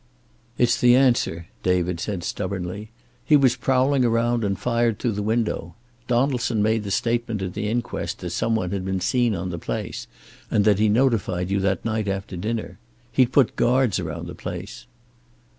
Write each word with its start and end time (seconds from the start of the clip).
"It's 0.57 0.81
the 0.81 0.95
answer," 0.95 1.45
David 1.61 1.99
said 1.99 2.23
stubbornly. 2.23 2.89
"He 3.23 3.35
was 3.37 3.55
prowling 3.55 4.03
around, 4.03 4.43
and 4.43 4.57
fired 4.57 4.97
through 4.97 5.11
the 5.11 5.21
window. 5.21 5.75
Donaldson 6.07 6.63
made 6.63 6.83
the 6.85 6.89
statement 6.89 7.43
at 7.43 7.53
the 7.53 7.69
inquest 7.69 8.17
that 8.21 8.31
some 8.31 8.55
one 8.55 8.71
had 8.71 8.83
been 8.83 8.99
seen 8.99 9.35
on 9.35 9.51
the 9.51 9.59
place, 9.59 10.07
and 10.49 10.65
that 10.65 10.79
he 10.79 10.89
notified 10.89 11.51
you 11.51 11.59
that 11.59 11.85
night 11.85 12.07
after 12.07 12.35
dinner. 12.35 12.79
He'd 13.11 13.31
put 13.31 13.55
guards 13.55 13.99
around 13.99 14.25
the 14.25 14.33
place." 14.33 14.87